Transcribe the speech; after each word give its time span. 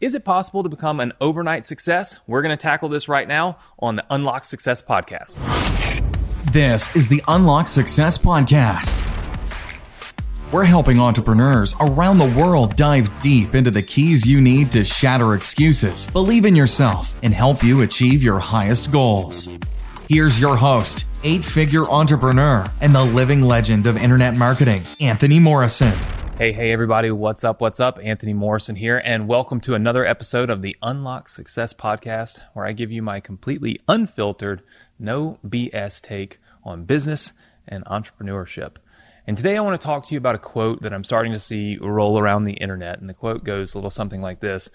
Is 0.00 0.14
it 0.14 0.24
possible 0.24 0.62
to 0.62 0.68
become 0.68 1.00
an 1.00 1.12
overnight 1.20 1.66
success? 1.66 2.20
We're 2.28 2.42
going 2.42 2.56
to 2.56 2.62
tackle 2.62 2.88
this 2.88 3.08
right 3.08 3.26
now 3.26 3.58
on 3.80 3.96
the 3.96 4.04
Unlock 4.10 4.44
Success 4.44 4.80
podcast. 4.80 5.34
This 6.52 6.94
is 6.94 7.08
the 7.08 7.20
Unlock 7.26 7.66
Success 7.66 8.16
podcast. 8.16 9.04
We're 10.52 10.62
helping 10.62 11.00
entrepreneurs 11.00 11.74
around 11.80 12.18
the 12.18 12.32
world 12.40 12.76
dive 12.76 13.10
deep 13.20 13.56
into 13.56 13.72
the 13.72 13.82
keys 13.82 14.24
you 14.24 14.40
need 14.40 14.70
to 14.70 14.84
shatter 14.84 15.34
excuses, 15.34 16.06
believe 16.06 16.44
in 16.44 16.54
yourself, 16.54 17.12
and 17.24 17.34
help 17.34 17.64
you 17.64 17.82
achieve 17.82 18.22
your 18.22 18.38
highest 18.38 18.92
goals. 18.92 19.48
Here's 20.08 20.38
your 20.38 20.54
host, 20.54 21.06
eight 21.24 21.44
figure 21.44 21.90
entrepreneur, 21.90 22.70
and 22.80 22.94
the 22.94 23.04
living 23.04 23.42
legend 23.42 23.88
of 23.88 23.96
internet 23.96 24.36
marketing, 24.36 24.84
Anthony 25.00 25.40
Morrison. 25.40 25.98
Hey, 26.38 26.52
hey, 26.52 26.70
everybody. 26.70 27.10
What's 27.10 27.42
up? 27.42 27.60
What's 27.60 27.80
up? 27.80 27.98
Anthony 28.00 28.32
Morrison 28.32 28.76
here, 28.76 29.02
and 29.04 29.26
welcome 29.26 29.60
to 29.62 29.74
another 29.74 30.06
episode 30.06 30.50
of 30.50 30.62
the 30.62 30.76
Unlock 30.84 31.28
Success 31.28 31.74
Podcast, 31.74 32.38
where 32.52 32.64
I 32.64 32.70
give 32.70 32.92
you 32.92 33.02
my 33.02 33.18
completely 33.18 33.80
unfiltered, 33.88 34.62
no 35.00 35.40
BS 35.44 36.00
take 36.00 36.38
on 36.62 36.84
business 36.84 37.32
and 37.66 37.84
entrepreneurship. 37.86 38.76
And 39.26 39.36
today 39.36 39.56
I 39.56 39.62
want 39.62 39.80
to 39.80 39.84
talk 39.84 40.04
to 40.04 40.14
you 40.14 40.18
about 40.18 40.36
a 40.36 40.38
quote 40.38 40.82
that 40.82 40.94
I'm 40.94 41.02
starting 41.02 41.32
to 41.32 41.40
see 41.40 41.76
roll 41.76 42.20
around 42.20 42.44
the 42.44 42.52
internet. 42.52 43.00
And 43.00 43.08
the 43.08 43.14
quote 43.14 43.42
goes 43.42 43.74
a 43.74 43.78
little 43.78 43.90
something 43.90 44.22
like 44.22 44.38
this 44.38 44.70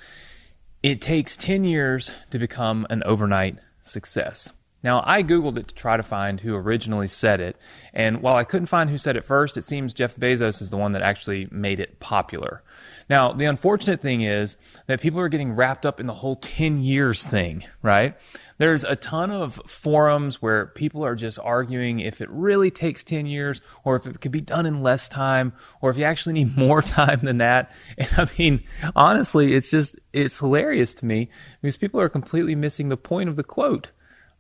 It 0.84 1.00
takes 1.00 1.38
10 1.38 1.64
years 1.64 2.12
to 2.32 2.40
become 2.40 2.86
an 2.90 3.04
overnight 3.06 3.58
success. 3.82 4.50
Now, 4.84 5.02
I 5.06 5.24
Googled 5.24 5.58
it 5.58 5.70
to 5.70 5.76
try 5.76 5.96
to 5.96 6.04
find 6.04 6.42
who 6.42 6.56
originally 6.56 7.08
said 7.08 7.40
it. 7.40 7.56
And 7.94 8.22
while 8.22 8.36
I 8.36 8.44
couldn't 8.44 8.66
find 8.66 8.90
who 8.90 8.98
said 8.98 9.16
it 9.16 9.24
first, 9.24 9.58
it 9.58 9.64
seems 9.64 9.94
Jeff 9.94 10.18
Bezos 10.18 10.62
is 10.62 10.72
the 10.72 10.78
one 10.78 10.92
that 10.92 11.02
actually 11.02 11.48
made 11.52 11.80
it 11.80 12.02
popular. 12.02 12.62
Now, 13.10 13.32
the 13.32 13.46
unfortunate 13.46 14.02
thing 14.02 14.22
is 14.22 14.58
that 14.88 15.00
people 15.00 15.22
are 15.22 15.30
getting 15.30 15.54
wrapped 15.54 15.86
up 15.86 16.02
in 16.02 16.08
the 16.08 16.16
whole 16.16 16.36
10 16.36 16.80
years 16.80 17.24
thing, 17.24 17.64
right? 17.82 18.18
There's 18.58 18.84
a 18.84 18.98
ton 18.98 19.32
of 19.32 19.60
forums 19.66 20.42
where 20.42 20.68
people 20.68 21.06
are 21.06 21.16
just 21.16 21.40
arguing 21.40 22.00
if 22.00 22.22
it 22.22 22.30
really 22.30 22.70
takes 22.70 23.04
10 23.04 23.26
years 23.26 23.62
or 23.86 23.96
if 23.96 24.06
it 24.06 24.20
could 24.20 24.32
be 24.32 24.42
done 24.42 24.66
in 24.66 24.84
less 24.84 25.08
time 25.08 25.54
or 25.82 25.92
if 25.92 25.98
you 25.98 26.04
actually 26.04 26.34
need 26.34 26.58
more 26.58 26.82
time 26.82 27.22
than 27.22 27.38
that. 27.38 27.72
And 27.98 28.10
I 28.18 28.30
mean, 28.38 28.64
honestly, 28.96 29.54
it's 29.54 29.72
just, 29.72 29.98
it's 30.12 30.40
hilarious 30.40 30.94
to 30.96 31.06
me 31.06 31.30
because 31.62 31.78
people 31.78 32.02
are 32.02 32.10
completely 32.10 32.56
missing 32.56 32.90
the 32.90 32.98
point 32.98 33.30
of 33.30 33.38
the 33.38 33.44
quote 33.44 33.90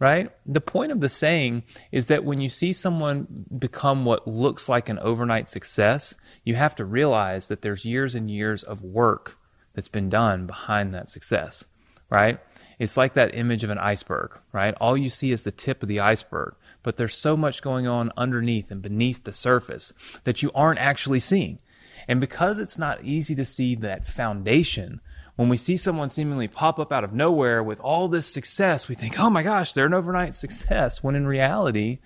right? 0.03 0.31
The 0.45 0.59
point 0.59 0.91
of 0.91 0.99
the 0.99 1.07
saying 1.07 1.63
is 1.89 2.07
that 2.07 2.25
when 2.25 2.41
you 2.41 2.49
see 2.49 2.73
someone 2.73 3.45
become 3.57 4.03
what 4.03 4.27
looks 4.27 4.67
like 4.67 4.89
an 4.89 4.99
overnight 4.99 5.47
success, 5.47 6.13
you 6.43 6.55
have 6.55 6.75
to 6.75 6.83
realize 6.83 7.47
that 7.47 7.61
there's 7.61 7.85
years 7.85 8.13
and 8.13 8.29
years 8.29 8.63
of 8.63 8.81
work 8.83 9.37
that's 9.73 9.87
been 9.87 10.09
done 10.09 10.45
behind 10.45 10.93
that 10.93 11.09
success, 11.09 11.63
right? 12.09 12.41
It's 12.79 12.97
like 12.97 13.13
that 13.13 13.33
image 13.33 13.63
of 13.63 13.69
an 13.69 13.77
iceberg, 13.77 14.37
right? 14.51 14.75
All 14.81 14.97
you 14.97 15.07
see 15.07 15.31
is 15.31 15.43
the 15.43 15.51
tip 15.51 15.81
of 15.81 15.87
the 15.87 16.01
iceberg, 16.01 16.55
but 16.83 16.97
there's 16.97 17.15
so 17.15 17.37
much 17.37 17.61
going 17.61 17.87
on 17.87 18.11
underneath 18.17 18.71
and 18.71 18.81
beneath 18.81 19.23
the 19.23 19.31
surface 19.31 19.93
that 20.25 20.43
you 20.43 20.51
aren't 20.53 20.79
actually 20.79 21.19
seeing. 21.19 21.59
And 22.07 22.19
because 22.19 22.59
it's 22.59 22.77
not 22.77 23.03
easy 23.03 23.35
to 23.35 23.45
see 23.45 23.75
that 23.75 24.05
foundation, 24.05 25.01
when 25.35 25.49
we 25.49 25.57
see 25.57 25.77
someone 25.77 26.09
seemingly 26.09 26.47
pop 26.47 26.79
up 26.79 26.91
out 26.91 27.03
of 27.03 27.13
nowhere 27.13 27.63
with 27.63 27.79
all 27.79 28.07
this 28.07 28.27
success, 28.27 28.87
we 28.87 28.95
think, 28.95 29.19
oh 29.19 29.29
my 29.29 29.43
gosh, 29.43 29.73
they're 29.73 29.85
an 29.85 29.93
overnight 29.93 30.35
success. 30.35 31.01
When 31.01 31.15
in 31.15 31.25
reality, 31.25 31.99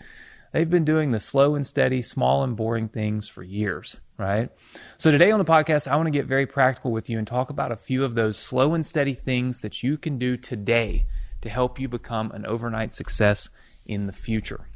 they've 0.53 0.69
been 0.69 0.85
doing 0.85 1.11
the 1.11 1.19
slow 1.19 1.55
and 1.55 1.67
steady, 1.67 2.01
small 2.01 2.43
and 2.43 2.55
boring 2.55 2.87
things 2.87 3.27
for 3.27 3.43
years, 3.43 3.99
right? 4.17 4.49
So 4.97 5.11
today 5.11 5.31
on 5.31 5.39
the 5.39 5.45
podcast, 5.45 5.89
I 5.89 5.95
want 5.97 6.07
to 6.07 6.11
get 6.11 6.25
very 6.25 6.45
practical 6.45 6.91
with 6.91 7.09
you 7.09 7.17
and 7.17 7.27
talk 7.27 7.49
about 7.49 7.71
a 7.71 7.77
few 7.77 8.05
of 8.05 8.15
those 8.15 8.37
slow 8.37 8.73
and 8.73 8.85
steady 8.85 9.13
things 9.13 9.61
that 9.61 9.83
you 9.83 9.97
can 9.97 10.17
do 10.17 10.37
today 10.37 11.05
to 11.41 11.49
help 11.49 11.79
you 11.79 11.87
become 11.87 12.31
an 12.31 12.45
overnight 12.45 12.93
success 12.93 13.49
in 13.85 14.07
the 14.07 14.13
future. 14.13 14.67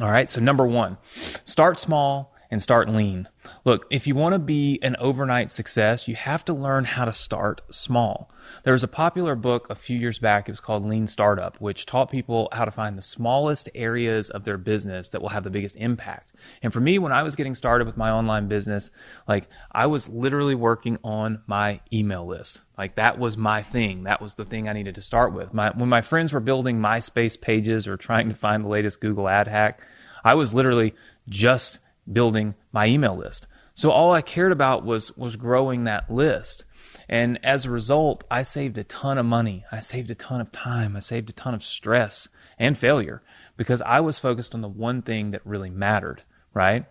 All 0.00 0.10
right, 0.10 0.28
so 0.28 0.40
number 0.40 0.66
one, 0.66 0.98
start 1.44 1.78
small 1.78 2.34
and 2.50 2.62
start 2.62 2.88
lean. 2.88 3.28
Look, 3.64 3.86
if 3.90 4.06
you 4.06 4.14
want 4.14 4.34
to 4.34 4.38
be 4.38 4.78
an 4.82 4.96
overnight 4.98 5.50
success, 5.50 6.08
you 6.08 6.14
have 6.14 6.44
to 6.46 6.54
learn 6.54 6.84
how 6.84 7.04
to 7.04 7.12
start 7.12 7.60
small. 7.70 8.30
There 8.64 8.72
was 8.72 8.82
a 8.82 8.88
popular 8.88 9.34
book 9.34 9.68
a 9.68 9.74
few 9.74 9.98
years 9.98 10.18
back. 10.18 10.48
It 10.48 10.52
was 10.52 10.60
called 10.60 10.84
Lean 10.84 11.06
Startup, 11.06 11.56
which 11.60 11.86
taught 11.86 12.10
people 12.10 12.48
how 12.52 12.64
to 12.64 12.70
find 12.70 12.96
the 12.96 13.02
smallest 13.02 13.68
areas 13.74 14.30
of 14.30 14.44
their 14.44 14.56
business 14.56 15.10
that 15.10 15.20
will 15.20 15.28
have 15.30 15.44
the 15.44 15.50
biggest 15.50 15.76
impact. 15.76 16.32
And 16.62 16.72
for 16.72 16.80
me, 16.80 16.98
when 16.98 17.12
I 17.12 17.22
was 17.22 17.36
getting 17.36 17.54
started 17.54 17.86
with 17.86 17.96
my 17.96 18.10
online 18.10 18.48
business, 18.48 18.90
like 19.26 19.48
I 19.72 19.86
was 19.86 20.08
literally 20.08 20.54
working 20.54 20.98
on 21.04 21.42
my 21.46 21.80
email 21.92 22.26
list. 22.26 22.62
Like 22.76 22.94
that 22.94 23.18
was 23.18 23.36
my 23.36 23.62
thing. 23.62 24.04
That 24.04 24.22
was 24.22 24.34
the 24.34 24.44
thing 24.44 24.68
I 24.68 24.72
needed 24.72 24.94
to 24.94 25.02
start 25.02 25.32
with. 25.32 25.52
My, 25.52 25.70
when 25.70 25.88
my 25.88 26.00
friends 26.00 26.32
were 26.32 26.40
building 26.40 26.78
MySpace 26.78 27.38
pages 27.40 27.86
or 27.86 27.96
trying 27.96 28.28
to 28.28 28.34
find 28.34 28.64
the 28.64 28.68
latest 28.68 29.00
Google 29.00 29.28
ad 29.28 29.48
hack, 29.48 29.82
I 30.24 30.34
was 30.34 30.54
literally 30.54 30.94
just 31.28 31.78
building 32.12 32.54
my 32.72 32.86
email 32.86 33.16
list. 33.16 33.46
So 33.74 33.90
all 33.90 34.12
I 34.12 34.22
cared 34.22 34.52
about 34.52 34.84
was 34.84 35.16
was 35.16 35.36
growing 35.36 35.84
that 35.84 36.10
list. 36.10 36.64
And 37.08 37.38
as 37.42 37.64
a 37.64 37.70
result, 37.70 38.24
I 38.30 38.42
saved 38.42 38.76
a 38.76 38.84
ton 38.84 39.18
of 39.18 39.24
money. 39.24 39.64
I 39.72 39.80
saved 39.80 40.10
a 40.10 40.14
ton 40.14 40.40
of 40.40 40.52
time. 40.52 40.94
I 40.94 40.98
saved 40.98 41.30
a 41.30 41.32
ton 41.32 41.54
of 41.54 41.64
stress 41.64 42.28
and 42.58 42.76
failure 42.76 43.22
because 43.56 43.80
I 43.82 44.00
was 44.00 44.18
focused 44.18 44.54
on 44.54 44.60
the 44.60 44.68
one 44.68 45.00
thing 45.02 45.30
that 45.30 45.46
really 45.46 45.70
mattered, 45.70 46.22
right? 46.52 46.84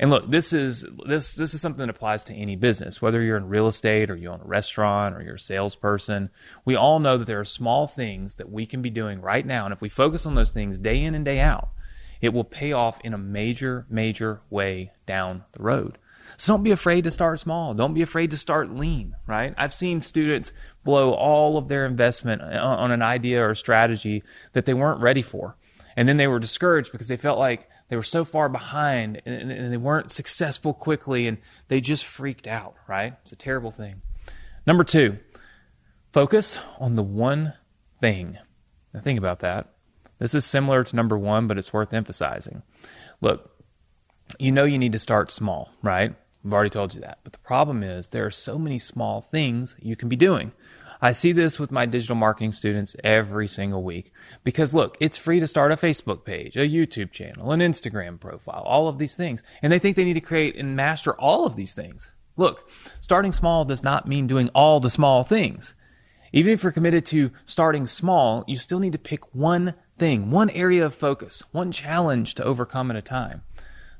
And 0.00 0.10
look, 0.10 0.30
this 0.30 0.52
is 0.52 0.86
this 1.06 1.34
this 1.34 1.54
is 1.54 1.60
something 1.60 1.86
that 1.86 1.94
applies 1.94 2.24
to 2.24 2.34
any 2.34 2.56
business, 2.56 3.02
whether 3.02 3.20
you're 3.20 3.36
in 3.36 3.48
real 3.48 3.66
estate 3.66 4.10
or 4.10 4.16
you 4.16 4.30
own 4.30 4.40
a 4.40 4.46
restaurant 4.46 5.14
or 5.14 5.22
you're 5.22 5.34
a 5.34 5.40
salesperson. 5.40 6.30
We 6.64 6.76
all 6.76 6.98
know 6.98 7.18
that 7.18 7.26
there 7.26 7.40
are 7.40 7.44
small 7.44 7.86
things 7.86 8.36
that 8.36 8.50
we 8.50 8.66
can 8.66 8.82
be 8.82 8.90
doing 8.90 9.20
right 9.20 9.44
now, 9.44 9.64
and 9.64 9.72
if 9.72 9.80
we 9.80 9.88
focus 9.88 10.24
on 10.24 10.34
those 10.34 10.50
things 10.50 10.78
day 10.78 11.02
in 11.02 11.14
and 11.14 11.24
day 11.24 11.40
out, 11.40 11.70
it 12.22 12.32
will 12.32 12.44
pay 12.44 12.72
off 12.72 13.00
in 13.02 13.12
a 13.12 13.18
major, 13.18 13.84
major 13.90 14.40
way 14.48 14.92
down 15.04 15.44
the 15.52 15.62
road. 15.62 15.98
So 16.38 16.54
don't 16.54 16.62
be 16.62 16.70
afraid 16.70 17.04
to 17.04 17.10
start 17.10 17.38
small. 17.40 17.74
Don't 17.74 17.94
be 17.94 18.00
afraid 18.00 18.30
to 18.30 18.38
start 18.38 18.70
lean, 18.70 19.16
right? 19.26 19.52
I've 19.58 19.74
seen 19.74 20.00
students 20.00 20.52
blow 20.84 21.12
all 21.12 21.58
of 21.58 21.68
their 21.68 21.84
investment 21.84 22.40
on 22.40 22.90
an 22.90 23.02
idea 23.02 23.46
or 23.46 23.54
strategy 23.54 24.22
that 24.52 24.64
they 24.64 24.72
weren't 24.72 25.00
ready 25.00 25.20
for. 25.20 25.56
And 25.96 26.08
then 26.08 26.16
they 26.16 26.28
were 26.28 26.38
discouraged 26.38 26.92
because 26.92 27.08
they 27.08 27.18
felt 27.18 27.38
like 27.38 27.68
they 27.88 27.96
were 27.96 28.02
so 28.02 28.24
far 28.24 28.48
behind 28.48 29.20
and 29.26 29.70
they 29.70 29.76
weren't 29.76 30.10
successful 30.10 30.72
quickly 30.72 31.26
and 31.26 31.36
they 31.68 31.80
just 31.82 32.06
freaked 32.06 32.46
out, 32.46 32.76
right? 32.88 33.14
It's 33.22 33.32
a 33.32 33.36
terrible 33.36 33.70
thing. 33.70 34.00
Number 34.66 34.84
two, 34.84 35.18
focus 36.12 36.56
on 36.78 36.94
the 36.94 37.02
one 37.02 37.52
thing. 38.00 38.38
Now 38.94 39.00
think 39.00 39.18
about 39.18 39.40
that. 39.40 39.71
This 40.22 40.36
is 40.36 40.46
similar 40.46 40.84
to 40.84 40.94
number 40.94 41.18
one, 41.18 41.48
but 41.48 41.58
it's 41.58 41.72
worth 41.72 41.92
emphasizing. 41.92 42.62
Look, 43.20 43.50
you 44.38 44.52
know 44.52 44.62
you 44.62 44.78
need 44.78 44.92
to 44.92 45.00
start 45.00 45.32
small, 45.32 45.70
right? 45.82 46.14
I've 46.44 46.52
already 46.52 46.70
told 46.70 46.94
you 46.94 47.00
that. 47.00 47.18
But 47.24 47.32
the 47.32 47.40
problem 47.40 47.82
is 47.82 48.06
there 48.06 48.24
are 48.24 48.30
so 48.30 48.56
many 48.56 48.78
small 48.78 49.20
things 49.20 49.76
you 49.82 49.96
can 49.96 50.08
be 50.08 50.14
doing. 50.14 50.52
I 51.00 51.10
see 51.10 51.32
this 51.32 51.58
with 51.58 51.72
my 51.72 51.86
digital 51.86 52.14
marketing 52.14 52.52
students 52.52 52.94
every 53.02 53.48
single 53.48 53.82
week 53.82 54.12
because 54.44 54.76
look, 54.76 54.96
it's 55.00 55.18
free 55.18 55.40
to 55.40 55.48
start 55.48 55.72
a 55.72 55.76
Facebook 55.76 56.24
page, 56.24 56.56
a 56.56 56.60
YouTube 56.60 57.10
channel, 57.10 57.50
an 57.50 57.58
Instagram 57.58 58.20
profile, 58.20 58.62
all 58.64 58.86
of 58.86 58.98
these 58.98 59.16
things. 59.16 59.42
And 59.60 59.72
they 59.72 59.80
think 59.80 59.96
they 59.96 60.04
need 60.04 60.12
to 60.12 60.20
create 60.20 60.54
and 60.54 60.76
master 60.76 61.14
all 61.14 61.46
of 61.46 61.56
these 61.56 61.74
things. 61.74 62.12
Look, 62.36 62.70
starting 63.00 63.32
small 63.32 63.64
does 63.64 63.82
not 63.82 64.06
mean 64.06 64.28
doing 64.28 64.50
all 64.54 64.78
the 64.78 64.88
small 64.88 65.24
things. 65.24 65.74
Even 66.32 66.52
if 66.52 66.62
you're 66.62 66.72
committed 66.72 67.04
to 67.06 67.32
starting 67.44 67.86
small, 67.86 68.44
you 68.46 68.56
still 68.56 68.78
need 68.78 68.92
to 68.92 68.98
pick 68.98 69.34
one 69.34 69.74
thing, 70.02 70.32
one 70.32 70.50
area 70.50 70.84
of 70.84 70.92
focus, 70.92 71.44
one 71.52 71.70
challenge 71.70 72.34
to 72.34 72.42
overcome 72.42 72.90
at 72.90 72.96
a 72.96 73.00
time. 73.00 73.42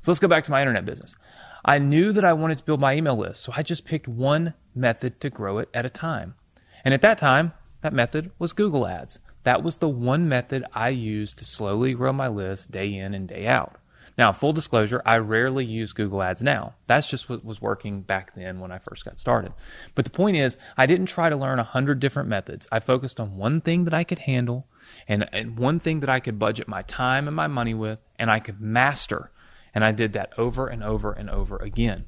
So 0.01 0.11
let's 0.11 0.19
go 0.19 0.27
back 0.27 0.43
to 0.43 0.51
my 0.51 0.59
internet 0.59 0.83
business. 0.83 1.15
I 1.63 1.79
knew 1.79 2.11
that 2.11 2.25
I 2.25 2.33
wanted 2.33 2.57
to 2.57 2.65
build 2.65 2.81
my 2.81 2.93
email 2.93 3.15
list, 3.15 3.41
so 3.41 3.53
I 3.55 3.63
just 3.63 3.85
picked 3.85 4.05
one 4.05 4.53
method 4.75 5.21
to 5.21 5.29
grow 5.29 5.59
it 5.59 5.69
at 5.73 5.85
a 5.85 5.89
time. 5.89 6.35
And 6.83 6.93
at 6.93 7.01
that 7.03 7.17
time, 7.17 7.53
that 7.79 7.93
method 7.93 8.31
was 8.37 8.51
Google 8.51 8.85
Ads. 8.85 9.19
That 9.43 9.63
was 9.63 9.77
the 9.77 9.87
one 9.87 10.27
method 10.27 10.65
I 10.73 10.89
used 10.89 11.39
to 11.39 11.45
slowly 11.45 11.93
grow 11.93 12.11
my 12.11 12.27
list 12.27 12.69
day 12.69 12.93
in 12.93 13.13
and 13.13 13.25
day 13.25 13.47
out. 13.47 13.77
Now, 14.17 14.31
full 14.31 14.53
disclosure, 14.53 15.01
I 15.05 15.17
rarely 15.17 15.65
use 15.65 15.93
Google 15.93 16.21
Ads 16.21 16.43
now. 16.43 16.75
That's 16.87 17.07
just 17.07 17.29
what 17.29 17.43
was 17.43 17.61
working 17.61 18.01
back 18.01 18.35
then 18.35 18.59
when 18.59 18.71
I 18.71 18.77
first 18.77 19.05
got 19.05 19.17
started. 19.17 19.53
But 19.95 20.05
the 20.05 20.11
point 20.11 20.37
is, 20.37 20.57
I 20.77 20.85
didn't 20.85 21.07
try 21.07 21.29
to 21.29 21.35
learn 21.35 21.59
a 21.59 21.63
hundred 21.63 21.99
different 21.99 22.29
methods. 22.29 22.67
I 22.71 22.79
focused 22.79 23.19
on 23.19 23.37
one 23.37 23.61
thing 23.61 23.85
that 23.85 23.93
I 23.93 24.03
could 24.03 24.19
handle 24.19 24.67
and, 25.07 25.27
and 25.33 25.57
one 25.57 25.79
thing 25.79 26.01
that 26.01 26.09
I 26.09 26.19
could 26.19 26.37
budget 26.37 26.67
my 26.67 26.83
time 26.83 27.27
and 27.27 27.35
my 27.35 27.47
money 27.47 27.73
with 27.73 27.99
and 28.19 28.29
I 28.29 28.39
could 28.39 28.61
master. 28.61 29.31
And 29.73 29.83
I 29.83 29.91
did 29.91 30.13
that 30.13 30.33
over 30.37 30.67
and 30.67 30.83
over 30.83 31.11
and 31.11 31.29
over 31.29 31.57
again. 31.57 32.05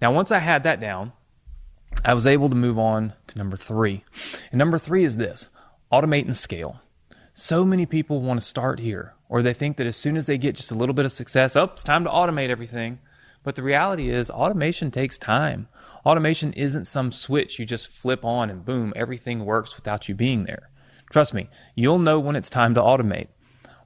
Now, 0.00 0.12
once 0.12 0.30
I 0.30 0.38
had 0.38 0.62
that 0.62 0.80
down, 0.80 1.12
I 2.04 2.14
was 2.14 2.26
able 2.26 2.48
to 2.48 2.54
move 2.54 2.78
on 2.78 3.12
to 3.28 3.38
number 3.38 3.56
three. 3.56 4.04
And 4.50 4.58
number 4.58 4.78
three 4.78 5.04
is 5.04 5.16
this 5.16 5.48
automate 5.92 6.24
and 6.24 6.36
scale. 6.36 6.80
So 7.34 7.64
many 7.64 7.86
people 7.86 8.20
want 8.20 8.40
to 8.40 8.46
start 8.46 8.78
here, 8.78 9.14
or 9.32 9.40
they 9.40 9.54
think 9.54 9.78
that 9.78 9.86
as 9.86 9.96
soon 9.96 10.18
as 10.18 10.26
they 10.26 10.36
get 10.36 10.54
just 10.54 10.70
a 10.70 10.74
little 10.74 10.92
bit 10.92 11.06
of 11.06 11.10
success, 11.10 11.56
oh, 11.56 11.64
it's 11.64 11.82
time 11.82 12.04
to 12.04 12.10
automate 12.10 12.50
everything. 12.50 12.98
But 13.42 13.54
the 13.54 13.62
reality 13.62 14.10
is, 14.10 14.28
automation 14.28 14.90
takes 14.90 15.16
time. 15.16 15.68
Automation 16.04 16.52
isn't 16.52 16.84
some 16.84 17.10
switch 17.10 17.58
you 17.58 17.64
just 17.64 17.88
flip 17.88 18.26
on 18.26 18.50
and 18.50 18.62
boom, 18.62 18.92
everything 18.94 19.46
works 19.46 19.74
without 19.74 20.06
you 20.06 20.14
being 20.14 20.44
there. 20.44 20.68
Trust 21.10 21.32
me, 21.32 21.48
you'll 21.74 21.98
know 21.98 22.20
when 22.20 22.36
it's 22.36 22.50
time 22.50 22.74
to 22.74 22.82
automate. 22.82 23.28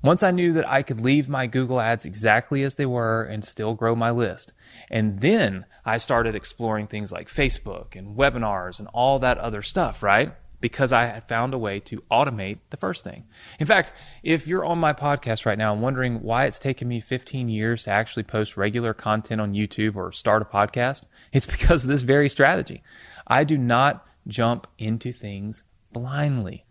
Once 0.03 0.25
I 0.25 0.33
knew 0.33 0.53
that 0.53 0.69
I 0.69 0.83
could 0.83 1.01
leave 1.01 1.29
my 1.29 1.47
Google 1.47 1.81
ads 1.81 2.05
exactly 2.05 2.65
as 2.65 2.75
they 2.75 2.87
were 2.87 3.23
and 3.23 3.45
still 3.45 3.75
grow 3.75 3.95
my 3.95 4.11
list. 4.11 4.53
And 4.91 5.21
then 5.21 5.65
I 5.85 5.99
started 5.99 6.35
exploring 6.35 6.89
things 6.89 7.13
like 7.13 7.29
Facebook 7.29 7.95
and 7.95 8.17
webinars 8.17 8.81
and 8.81 8.89
all 8.89 9.21
that 9.21 9.39
other 9.39 9.63
stuff, 9.63 10.03
right? 10.03 10.35
Because 10.67 10.93
I 10.93 11.07
had 11.07 11.29
found 11.29 11.55
a 11.55 11.59
way 11.59 11.79
to 11.81 12.03
automate 12.11 12.59
the 12.71 12.77
first 12.77 13.05
thing. 13.05 13.25
In 13.61 13.67
fact, 13.67 13.93
if 14.23 14.49
you're 14.49 14.65
on 14.65 14.79
my 14.79 14.93
podcast 14.93 15.47
right 15.47 15.57
now 15.57 15.73
and 15.73 15.81
wondering 15.81 16.23
why 16.23 16.45
it's 16.47 16.59
taken 16.59 16.89
me 16.89 16.99
15 16.99 17.49
years 17.49 17.85
to 17.85 17.91
actually 17.91 18.25
post 18.25 18.57
regular 18.57 18.93
content 18.93 19.41
on 19.41 19.55
YouTube 19.55 19.95
or 19.95 20.11
start 20.11 20.43
a 20.43 20.45
podcast, 20.45 21.07
it's 21.33 21.47
because 21.57 21.85
of 21.85 21.89
this 21.89 22.03
very 22.03 22.29
strategy. 22.29 22.83
I 23.27 23.45
do 23.45 23.57
not 23.57 24.05
jump 24.27 24.67
into 24.77 25.13
things 25.13 25.63
blindly. 25.93 26.65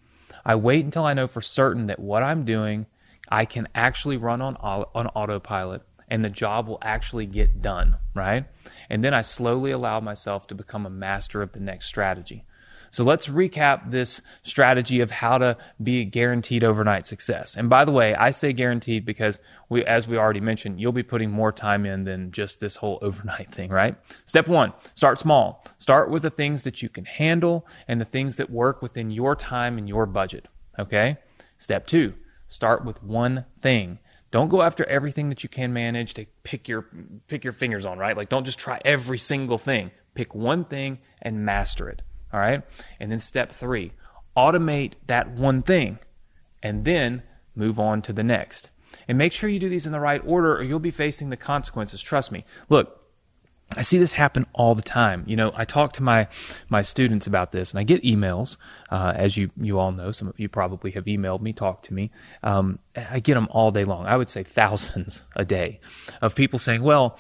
I 0.43 0.55
wait 0.55 0.83
until 0.83 1.05
I 1.05 1.13
know 1.13 1.27
for 1.27 1.41
certain 1.41 1.87
that 1.87 1.99
what 1.99 2.21
I'm 2.21 2.43
doing 2.43 2.87
I 3.29 3.45
can 3.45 3.67
actually 3.73 4.17
run 4.17 4.41
on 4.41 4.55
on 4.57 5.07
autopilot 5.07 5.81
and 6.07 6.23
the 6.23 6.29
job 6.29 6.67
will 6.67 6.77
actually 6.81 7.25
get 7.25 7.61
done, 7.61 7.97
right? 8.13 8.45
And 8.89 9.03
then 9.03 9.13
I 9.13 9.21
slowly 9.21 9.71
allow 9.71 9.99
myself 9.99 10.45
to 10.47 10.55
become 10.55 10.85
a 10.85 10.89
master 10.89 11.41
of 11.41 11.53
the 11.53 11.59
next 11.59 11.87
strategy. 11.87 12.45
So 12.89 13.03
let's 13.03 13.27
recap 13.27 13.91
this 13.91 14.21
strategy 14.43 15.01
of 15.01 15.11
how 15.11 15.37
to 15.37 15.57
be 15.81 16.05
guaranteed 16.05 16.63
overnight 16.63 17.07
success. 17.07 17.55
And 17.55 17.69
by 17.69 17.85
the 17.85 17.91
way, 17.91 18.15
I 18.15 18.31
say 18.31 18.53
guaranteed 18.53 19.05
because 19.05 19.39
we, 19.69 19.83
as 19.85 20.07
we 20.07 20.17
already 20.17 20.41
mentioned, 20.41 20.79
you'll 20.79 20.91
be 20.91 21.03
putting 21.03 21.31
more 21.31 21.51
time 21.51 21.85
in 21.85 22.03
than 22.03 22.31
just 22.31 22.59
this 22.59 22.77
whole 22.77 22.99
overnight 23.03 23.49
thing, 23.49 23.69
right? 23.69 23.95
Step 24.25 24.47
one, 24.47 24.73
start 24.95 25.19
small. 25.19 25.65
Start 25.77 26.09
with 26.09 26.21
the 26.21 26.29
things 26.29 26.63
that 26.63 26.81
you 26.81 26.89
can 26.89 27.05
handle 27.05 27.67
and 27.87 27.99
the 27.99 28.05
things 28.05 28.37
that 28.37 28.49
work 28.49 28.81
within 28.81 29.11
your 29.11 29.35
time 29.35 29.77
and 29.77 29.87
your 29.87 30.05
budget. 30.05 30.47
Okay. 30.77 31.17
Step 31.57 31.87
two, 31.87 32.13
Start 32.47 32.85
with 32.85 33.01
one 33.03 33.45
thing. 33.61 33.99
Don't 34.31 34.49
go 34.49 34.61
after 34.61 34.85
everything 34.85 35.29
that 35.29 35.43
you 35.43 35.49
can 35.49 35.73
manage 35.73 36.13
to 36.15 36.25
pick 36.43 36.67
your 36.67 36.87
pick 37.27 37.43
your 37.43 37.53
fingers 37.53 37.85
on, 37.85 37.97
right? 37.97 38.15
Like 38.15 38.29
don't 38.29 38.45
just 38.45 38.59
try 38.59 38.79
every 38.85 39.17
single 39.17 39.57
thing. 39.57 39.91
Pick 40.13 40.35
one 40.35 40.65
thing 40.65 40.99
and 41.21 41.45
master 41.45 41.89
it. 41.89 42.01
All 42.35 42.41
right? 42.41 42.63
And 42.99 43.09
then 43.09 43.19
step 43.19 43.53
3, 43.53 43.93
automate 44.35 44.95
that 45.07 45.29
one 45.29 45.61
thing 45.61 45.99
and 46.61 46.83
then 46.83 47.23
move 47.55 47.79
on 47.79 48.01
to 48.01 48.11
the 48.11 48.25
next. 48.25 48.71
And 49.07 49.17
make 49.17 49.31
sure 49.31 49.49
you 49.49 49.57
do 49.57 49.69
these 49.69 49.85
in 49.85 49.93
the 49.93 50.01
right 50.01 50.21
order 50.25 50.53
or 50.53 50.61
you'll 50.61 50.79
be 50.79 50.91
facing 50.91 51.29
the 51.29 51.37
consequences. 51.37 52.01
Trust 52.01 52.33
me. 52.33 52.43
Look, 52.67 53.01
I 53.77 53.83
see 53.83 53.97
this 53.97 54.11
happen 54.11 54.45
all 54.51 54.75
the 54.75 54.81
time. 54.81 55.23
You 55.27 55.37
know, 55.37 55.53
I 55.55 55.63
talk 55.63 55.93
to 55.93 56.03
my 56.03 56.27
my 56.67 56.81
students 56.81 57.25
about 57.25 57.51
this, 57.53 57.71
and 57.71 57.79
I 57.79 57.83
get 57.83 58.03
emails. 58.03 58.57
Uh, 58.91 59.13
as 59.15 59.37
you 59.37 59.49
you 59.59 59.79
all 59.79 59.91
know, 59.91 60.11
some 60.11 60.27
of 60.27 60.39
you 60.39 60.47
probably 60.49 60.91
have 60.91 61.05
emailed 61.05 61.41
me, 61.41 61.51
talked 61.51 61.85
to 61.85 61.93
me. 61.93 62.11
Um, 62.43 62.77
I 62.95 63.19
get 63.19 63.33
them 63.33 63.47
all 63.49 63.71
day 63.71 63.83
long. 63.83 64.05
I 64.05 64.17
would 64.17 64.29
say 64.29 64.43
thousands 64.43 65.23
a 65.35 65.43
day 65.45 65.79
of 66.21 66.35
people 66.35 66.59
saying, 66.59 66.83
"Well, 66.83 67.17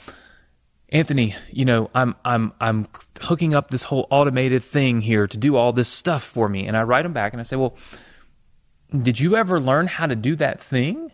Anthony, 0.89 1.35
you 1.51 1.65
know, 1.65 1.89
I'm 1.93 2.15
I'm 2.23 2.53
I'm 2.59 2.87
hooking 3.21 3.53
up 3.53 3.69
this 3.69 3.83
whole 3.83 4.07
automated 4.09 4.63
thing 4.63 5.01
here 5.01 5.27
to 5.27 5.37
do 5.37 5.55
all 5.55 5.73
this 5.73 5.89
stuff 5.89 6.23
for 6.23 6.47
me." 6.47 6.67
And 6.67 6.77
I 6.77 6.83
write 6.83 7.03
them 7.03 7.13
back 7.13 7.33
and 7.33 7.39
I 7.39 7.43
say, 7.43 7.55
"Well, 7.55 7.75
did 8.95 9.19
you 9.19 9.35
ever 9.35 9.59
learn 9.59 9.87
how 9.87 10.07
to 10.07 10.15
do 10.15 10.35
that 10.37 10.61
thing?" 10.61 11.11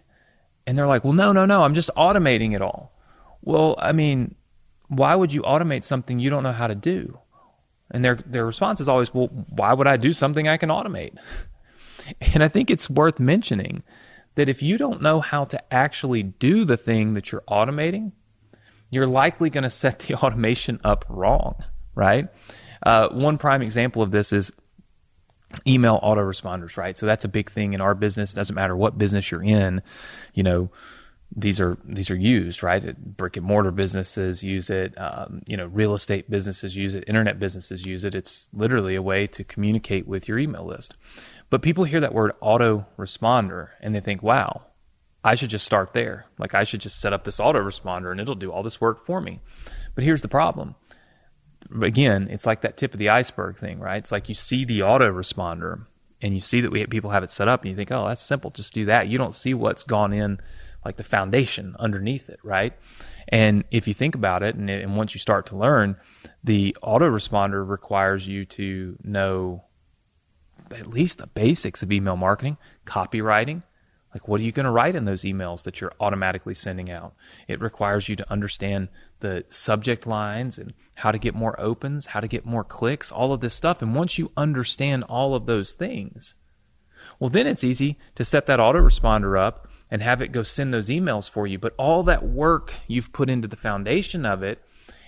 And 0.68 0.78
they're 0.78 0.88
like, 0.88 1.04
"Well, 1.04 1.14
no, 1.14 1.32
no, 1.32 1.46
no. 1.46 1.64
I'm 1.64 1.74
just 1.74 1.90
automating 1.96 2.54
it 2.54 2.62
all." 2.62 2.94
Well, 3.42 3.76
I 3.80 3.92
mean 3.92 4.36
why 4.92 5.16
would 5.16 5.32
you 5.32 5.42
automate 5.44 5.86
something 5.86 6.20
you 6.20 6.30
don't 6.30 6.44
know 6.44 6.52
how 6.52 6.68
to 6.68 6.76
do? 6.76 7.18
And 7.92 8.04
their 8.04 8.16
their 8.16 8.46
response 8.46 8.82
is 8.82 8.90
always, 8.90 9.14
well, 9.14 9.28
why 9.28 9.74
would 9.74 9.88
I 9.88 9.96
do 9.96 10.12
something 10.12 10.48
I 10.48 10.58
can 10.58 10.70
automate? 10.70 11.18
And 12.34 12.44
I 12.44 12.48
think 12.48 12.72
it's 12.72 12.90
worth 12.90 13.20
mentioning 13.20 13.84
that 14.34 14.50
if 14.50 14.64
you 14.64 14.80
don't 14.80 15.04
know 15.04 15.22
how 15.22 15.44
to 15.44 15.74
actually 15.74 16.24
do 16.24 16.66
the 16.66 16.76
thing 16.76 17.14
that 17.14 17.32
you're 17.32 17.44
automating, 17.48 18.14
you're 18.92 19.08
likely 19.08 19.50
going 19.50 19.64
to 19.64 19.70
set 19.70 20.00
the 20.00 20.14
automation 20.24 20.80
up 20.84 21.06
wrong, 21.10 21.56
right? 21.96 22.28
Uh, 22.84 23.10
one 23.10 23.40
prime 23.40 23.64
example 23.64 24.04
of 24.04 24.12
this 24.12 24.32
is 24.32 24.52
email 25.66 26.00
autoresponders, 26.02 26.78
right? 26.78 26.98
So 26.98 27.06
that's 27.06 27.26
a 27.26 27.30
big 27.30 27.50
thing 27.50 27.74
in 27.74 27.82
our 27.82 27.96
business. 27.96 28.34
It 28.34 28.36
doesn't 28.36 28.56
matter 28.56 28.76
what 28.76 28.98
business 28.98 29.32
you're 29.32 29.44
in, 29.44 29.82
you 30.34 30.44
know, 30.44 30.70
these 31.36 31.62
are 31.62 31.78
these 31.86 32.12
are 32.12 32.16
used 32.16 32.62
right 32.62 32.98
brick 33.16 33.38
and 33.38 33.46
mortar 33.46 33.72
businesses 33.72 34.44
use 34.44 34.70
it 34.70 34.94
um, 35.00 35.42
you 35.48 35.56
know 35.56 35.66
real 35.68 35.94
estate 35.94 36.30
businesses 36.30 36.76
use 36.76 36.94
it 36.94 37.06
internet 37.08 37.40
businesses 37.40 37.86
use 37.86 38.04
it 38.04 38.14
it's 38.14 38.50
literally 38.54 38.96
a 38.96 39.02
way 39.02 39.26
to 39.26 39.44
communicate 39.44 40.08
with 40.08 40.28
your 40.28 40.38
email 40.38 40.66
list 40.66 40.98
but 41.50 41.62
people 41.62 41.86
hear 41.86 42.02
that 42.02 42.14
word 42.14 42.34
autoresponder 42.42 43.70
and 43.80 43.96
they 43.96 44.02
think 44.02 44.22
wow 44.22 44.62
i 45.24 45.36
should 45.36 45.50
just 45.50 45.66
start 45.66 45.94
there. 45.94 46.26
Like 46.38 46.54
i 46.56 46.64
should 46.64 46.82
just 46.82 47.00
set 47.00 47.14
up 47.14 47.24
this 47.24 47.40
autoresponder 47.40 48.12
and 48.12 48.20
it'll 48.20 48.36
do 48.36 48.52
all 48.52 48.64
this 48.64 48.82
work 48.82 49.06
for 49.06 49.22
me. 49.22 49.42
But 49.96 50.04
here's 50.04 50.22
the 50.22 50.28
problem. 50.28 50.76
Again 51.82 52.28
it's 52.30 52.46
like 52.46 52.62
that 52.62 52.78
tip 52.78 52.94
of 52.94 53.00
the 53.00 53.10
iceberg 53.10 53.58
thing 53.58 53.80
right? 53.80 53.98
It's 53.98 54.12
like 54.12 54.30
you 54.30 54.36
see 54.36 54.66
the 54.66 54.80
autoresponder 54.80 55.86
and 56.22 56.34
you 56.34 56.40
see 56.40 56.62
that 56.62 56.72
we 56.72 56.86
people 56.86 57.12
have 57.12 57.24
it 57.24 57.32
set 57.32 57.48
up 57.48 57.62
and 57.62 57.70
you 57.70 57.76
think 57.76 57.92
oh 57.92 58.08
that's 58.08 58.24
simple. 58.24 58.52
Just 58.52 58.74
do 58.74 58.86
that. 58.86 59.08
You 59.08 59.18
don't 59.18 59.36
see 59.36 59.54
what's 59.54 59.84
gone 59.84 60.14
in 60.14 60.40
like 60.86 60.98
the 60.98 61.04
foundation 61.04 61.76
underneath 61.80 62.30
it, 62.30 62.40
right? 62.44 62.74
And 63.28 63.64
if 63.72 63.88
you 63.88 63.94
think 63.94 64.16
about 64.16 64.44
it, 64.44 64.56
and, 64.56 64.70
and 64.70 64.98
once 64.98 65.14
you 65.14 65.20
start 65.20 65.46
to 65.48 65.56
learn, 65.56 65.96
the 66.44 66.76
autoresponder 66.84 67.68
requires 67.68 68.28
you 68.28 68.46
to 68.46 68.98
know 69.04 69.64
at 70.72 70.88
least 70.88 71.20
the 71.20 71.28
basics 71.28 71.84
of 71.84 71.92
email 71.92 72.18
marketing, 72.18 72.58
copywriting. 72.86 73.64
Like, 74.14 74.28
what 74.28 74.42
are 74.42 74.44
you 74.44 74.52
going 74.52 74.66
to 74.66 74.72
write 74.72 74.96
in 74.96 75.06
those 75.06 75.24
emails 75.24 75.64
that 75.64 75.80
you're 75.80 75.94
automatically 76.00 76.54
sending 76.54 76.92
out? 76.92 77.14
It 77.48 77.62
requires 77.62 78.10
you 78.10 78.16
to 78.18 78.32
understand 78.32 78.90
the 79.22 79.46
subject 79.48 80.06
lines 80.06 80.58
and 80.58 80.74
how 80.96 81.12
to 81.12 81.18
get 81.18 81.34
more 81.34 81.60
opens, 81.60 82.08
how 82.08 82.20
to 82.20 82.28
get 82.28 82.46
more 82.46 82.64
clicks, 82.64 83.12
all 83.12 83.32
of 83.32 83.40
this 83.40 83.54
stuff. 83.54 83.82
And 83.82 83.96
once 83.96 84.18
you 84.18 84.32
understand 84.36 85.06
all 85.06 85.34
of 85.34 85.46
those 85.46 85.72
things, 85.72 86.36
well, 87.20 87.30
then 87.30 87.48
it's 87.48 87.64
easy 87.64 87.98
to 88.16 88.26
set 88.26 88.46
that 88.48 88.60
autoresponder 88.60 89.40
up 89.40 89.68
and 89.90 90.02
have 90.02 90.22
it 90.22 90.32
go 90.32 90.44
send 90.44 90.74
those 90.74 90.90
emails 90.90 91.30
for 91.30 91.48
you. 91.48 91.58
But 91.58 91.74
all 91.78 92.04
that 92.04 92.24
work 92.24 92.74
you've 92.88 93.14
put 93.14 93.30
into 93.30 93.48
the 93.48 93.56
foundation 93.56 94.26
of 94.26 94.44
it 94.44 94.62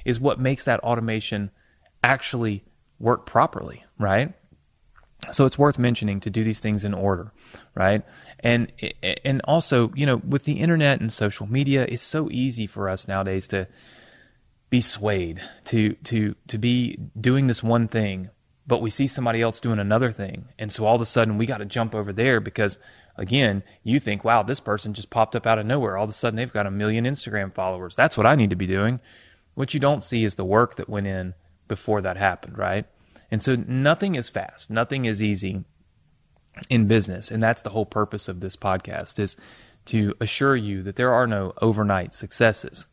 is 0.06 0.20
what 0.20 0.40
makes 0.40 0.66
that 0.66 0.82
automation 0.82 1.52
actually 2.04 2.64
work 3.00 3.26
properly, 3.26 3.84
right? 3.98 4.34
So 5.32 5.46
it's 5.46 5.58
worth 5.58 5.80
mentioning 5.80 6.20
to 6.22 6.30
do 6.30 6.44
these 6.44 6.60
things 6.60 6.84
in 6.84 6.94
order, 6.94 7.32
right? 7.76 8.04
And 8.40 8.72
and 9.24 9.42
also, 9.46 9.92
you 9.96 10.06
know, 10.06 10.18
with 10.18 10.44
the 10.44 10.60
internet 10.60 11.00
and 11.02 11.12
social 11.12 11.48
media, 11.48 11.86
it's 11.88 12.04
so 12.04 12.30
easy 12.32 12.68
for 12.68 12.90
us 12.90 13.08
nowadays 13.08 13.48
to 13.50 13.68
be 14.70 14.82
swayed 14.82 15.42
to 15.66 15.94
to 16.06 16.36
to 16.48 16.58
be 16.58 16.98
doing 17.20 17.48
this 17.48 17.64
one 17.64 17.88
thing, 17.88 18.30
but 18.68 18.82
we 18.82 18.90
see 18.90 19.08
somebody 19.08 19.42
else 19.42 19.60
doing 19.60 19.80
another 19.80 20.12
thing, 20.12 20.50
and 20.60 20.72
so 20.72 20.86
all 20.86 20.96
of 20.96 21.02
a 21.02 21.06
sudden 21.06 21.38
we 21.38 21.46
got 21.46 21.58
to 21.58 21.66
jump 21.66 21.96
over 21.96 22.12
there 22.12 22.40
because 22.40 22.78
again, 23.16 23.64
you 23.84 24.00
think, 24.00 24.24
wow, 24.24 24.44
this 24.44 24.60
person 24.60 24.94
just 24.94 25.10
popped 25.10 25.36
up 25.36 25.46
out 25.46 25.60
of 25.60 25.66
nowhere. 25.66 25.98
All 25.98 26.06
of 26.06 26.10
a 26.10 26.14
sudden, 26.14 26.36
they've 26.36 26.52
got 26.52 26.66
a 26.66 26.72
million 26.72 27.06
Instagram 27.06 27.54
followers. 27.54 27.96
That's 27.96 28.18
what 28.18 28.26
I 28.26 28.36
need 28.36 28.50
to 28.50 28.56
be 28.56 28.68
doing. 28.68 29.00
What 29.54 29.74
you 29.74 29.80
don't 29.80 30.04
see 30.04 30.24
is 30.24 30.36
the 30.36 30.46
work 30.46 30.76
that 30.76 30.90
went 30.90 31.08
in 31.08 31.36
before 31.68 32.02
that 32.02 32.18
happened, 32.18 32.58
right? 32.58 32.86
And 33.34 33.42
so 33.42 33.56
nothing 33.56 34.14
is 34.14 34.30
fast, 34.30 34.70
nothing 34.70 35.06
is 35.06 35.24
easy 35.24 35.64
in 36.70 36.88
business. 36.88 37.32
And 37.32 37.42
that's 37.42 37.64
the 37.64 37.72
whole 37.72 37.88
purpose 37.88 38.28
of 38.28 38.42
this 38.42 38.56
podcast 38.56 39.18
is 39.18 39.36
to 39.86 40.14
assure 40.22 40.56
you 40.56 40.84
that 40.84 40.98
there 40.98 41.12
are 41.12 41.26
no 41.26 41.52
overnight 41.60 42.14
successes. 42.14 42.86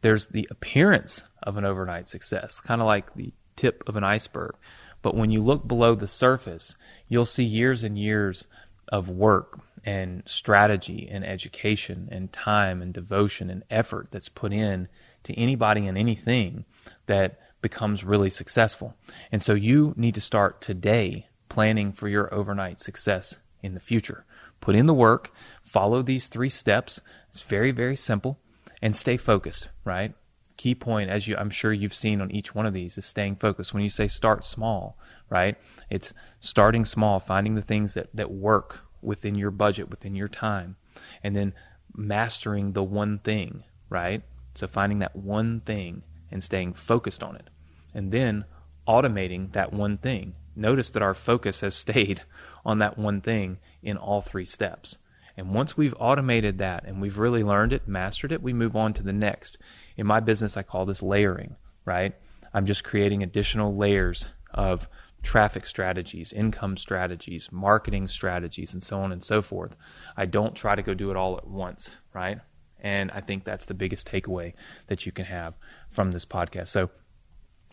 There's 0.00 0.26
the 0.26 0.48
appearance 0.50 1.22
of 1.40 1.56
an 1.56 1.64
overnight 1.64 2.08
success, 2.08 2.58
kind 2.58 2.80
of 2.80 2.88
like 2.88 3.14
the 3.14 3.32
tip 3.54 3.84
of 3.86 3.94
an 3.94 4.02
iceberg. 4.02 4.56
But 5.02 5.14
when 5.14 5.30
you 5.30 5.40
look 5.40 5.68
below 5.68 5.94
the 5.94 6.08
surface, 6.08 6.74
you'll 7.06 7.24
see 7.24 7.44
years 7.44 7.84
and 7.84 7.96
years 7.96 8.48
of 8.88 9.08
work 9.08 9.60
and 9.84 10.24
strategy 10.26 11.08
and 11.08 11.24
education 11.24 12.08
and 12.10 12.32
time 12.32 12.82
and 12.82 12.92
devotion 12.92 13.50
and 13.50 13.62
effort 13.70 14.08
that's 14.10 14.28
put 14.28 14.52
in 14.52 14.88
to 15.22 15.34
anybody 15.34 15.86
and 15.86 15.96
anything 15.96 16.64
that 17.06 17.38
becomes 17.62 18.04
really 18.04 18.30
successful. 18.30 18.94
And 19.32 19.42
so 19.42 19.54
you 19.54 19.94
need 19.96 20.14
to 20.14 20.20
start 20.20 20.60
today 20.60 21.28
planning 21.48 21.92
for 21.92 22.08
your 22.08 22.32
overnight 22.32 22.80
success 22.80 23.36
in 23.62 23.74
the 23.74 23.80
future. 23.80 24.24
Put 24.60 24.74
in 24.74 24.86
the 24.86 24.94
work, 24.94 25.32
follow 25.62 26.02
these 26.02 26.28
three 26.28 26.48
steps. 26.48 27.00
It's 27.28 27.42
very, 27.42 27.70
very 27.70 27.96
simple, 27.96 28.38
and 28.80 28.94
stay 28.94 29.16
focused, 29.16 29.68
right? 29.84 30.14
Key 30.56 30.74
point, 30.74 31.10
as 31.10 31.28
you 31.28 31.36
I'm 31.36 31.50
sure 31.50 31.72
you've 31.72 31.94
seen 31.94 32.20
on 32.20 32.30
each 32.30 32.54
one 32.54 32.66
of 32.66 32.72
these, 32.72 32.96
is 32.96 33.04
staying 33.04 33.36
focused. 33.36 33.74
When 33.74 33.82
you 33.82 33.90
say 33.90 34.08
start 34.08 34.44
small, 34.44 34.98
right? 35.28 35.56
It's 35.90 36.14
starting 36.40 36.84
small, 36.84 37.20
finding 37.20 37.54
the 37.54 37.62
things 37.62 37.94
that, 37.94 38.08
that 38.14 38.30
work 38.30 38.80
within 39.02 39.34
your 39.34 39.50
budget, 39.50 39.90
within 39.90 40.14
your 40.14 40.28
time, 40.28 40.76
and 41.22 41.36
then 41.36 41.52
mastering 41.94 42.72
the 42.72 42.82
one 42.82 43.18
thing, 43.18 43.64
right? 43.90 44.22
So 44.54 44.66
finding 44.66 45.00
that 45.00 45.14
one 45.14 45.60
thing 45.60 46.02
and 46.36 46.44
staying 46.44 46.74
focused 46.74 47.22
on 47.22 47.34
it. 47.34 47.48
and 47.94 48.12
then 48.12 48.44
automating 48.86 49.50
that 49.52 49.72
one 49.72 49.96
thing. 49.96 50.34
Notice 50.54 50.90
that 50.90 51.02
our 51.02 51.14
focus 51.14 51.62
has 51.62 51.74
stayed 51.84 52.20
on 52.62 52.78
that 52.78 52.98
one 52.98 53.22
thing 53.22 53.58
in 53.82 53.96
all 53.96 54.20
three 54.20 54.44
steps. 54.44 54.98
And 55.34 55.54
once 55.54 55.78
we've 55.78 55.94
automated 55.98 56.58
that 56.58 56.84
and 56.84 57.00
we've 57.00 57.16
really 57.16 57.42
learned 57.42 57.72
it, 57.72 57.88
mastered 57.88 58.32
it, 58.32 58.42
we 58.42 58.52
move 58.52 58.76
on 58.76 58.92
to 58.94 59.02
the 59.02 59.14
next. 59.14 59.56
In 59.96 60.06
my 60.06 60.20
business, 60.20 60.58
I 60.58 60.62
call 60.62 60.84
this 60.84 61.02
layering, 61.02 61.56
right? 61.86 62.14
I'm 62.52 62.66
just 62.66 62.84
creating 62.84 63.22
additional 63.22 63.74
layers 63.74 64.26
of 64.52 64.88
traffic 65.22 65.66
strategies, 65.66 66.34
income 66.34 66.76
strategies, 66.76 67.48
marketing 67.50 68.08
strategies, 68.08 68.74
and 68.74 68.84
so 68.84 69.00
on 69.00 69.10
and 69.10 69.24
so 69.24 69.40
forth. 69.40 69.74
I 70.18 70.26
don't 70.26 70.54
try 70.54 70.74
to 70.74 70.82
go 70.82 70.92
do 70.92 71.10
it 71.10 71.16
all 71.16 71.38
at 71.38 71.48
once, 71.48 71.90
right? 72.12 72.40
And 72.80 73.10
I 73.10 73.20
think 73.20 73.44
that's 73.44 73.66
the 73.66 73.74
biggest 73.74 74.06
takeaway 74.06 74.52
that 74.86 75.06
you 75.06 75.12
can 75.12 75.24
have 75.24 75.54
from 75.88 76.12
this 76.12 76.24
podcast. 76.24 76.68
So 76.68 76.90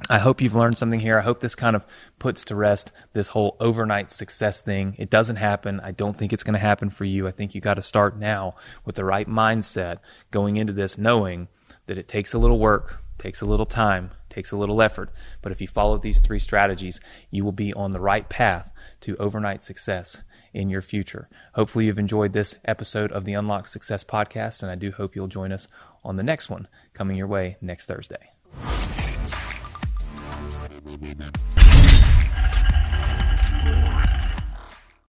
I 0.09 0.19
hope 0.19 0.41
you've 0.41 0.55
learned 0.55 0.77
something 0.77 0.99
here. 0.99 1.19
I 1.19 1.21
hope 1.21 1.39
this 1.39 1.55
kind 1.55 1.75
of 1.75 1.85
puts 2.19 2.43
to 2.45 2.55
rest 2.55 2.91
this 3.13 3.29
whole 3.29 3.55
overnight 3.59 4.11
success 4.11 4.61
thing. 4.61 4.95
It 4.97 5.09
doesn't 5.09 5.35
happen. 5.37 5.79
I 5.81 5.91
don't 5.91 6.17
think 6.17 6.33
it's 6.33 6.43
going 6.43 6.53
to 6.53 6.59
happen 6.59 6.89
for 6.89 7.05
you. 7.05 7.27
I 7.27 7.31
think 7.31 7.53
you 7.53 7.61
got 7.61 7.75
to 7.75 7.81
start 7.81 8.17
now 8.17 8.55
with 8.85 8.95
the 8.95 9.05
right 9.05 9.27
mindset 9.27 9.99
going 10.31 10.57
into 10.57 10.73
this, 10.73 10.97
knowing 10.97 11.47
that 11.85 11.97
it 11.97 12.07
takes 12.07 12.33
a 12.33 12.39
little 12.39 12.59
work, 12.59 13.01
takes 13.17 13.41
a 13.41 13.45
little 13.45 13.65
time, 13.65 14.11
takes 14.33 14.51
a 14.51 14.57
little 14.57 14.81
effort. 14.81 15.11
But 15.41 15.51
if 15.51 15.61
you 15.61 15.67
follow 15.67 15.97
these 15.97 16.19
three 16.19 16.39
strategies, 16.39 16.99
you 17.31 17.43
will 17.43 17.51
be 17.51 17.73
on 17.73 17.91
the 17.91 18.01
right 18.01 18.27
path 18.27 18.71
to 19.01 19.17
overnight 19.17 19.63
success 19.63 20.21
in 20.53 20.69
your 20.69 20.81
future. 20.81 21.29
Hopefully, 21.53 21.85
you've 21.85 21.99
enjoyed 21.99 22.33
this 22.33 22.55
episode 22.65 23.11
of 23.11 23.25
the 23.25 23.33
Unlock 23.33 23.67
Success 23.67 24.03
podcast, 24.03 24.61
and 24.61 24.71
I 24.71 24.75
do 24.75 24.91
hope 24.91 25.15
you'll 25.15 25.27
join 25.27 25.51
us 25.51 25.67
on 26.03 26.15
the 26.15 26.23
next 26.23 26.49
one 26.49 26.67
coming 26.93 27.17
your 27.17 27.27
way 27.27 27.57
next 27.61 27.85
Thursday. 27.85 28.31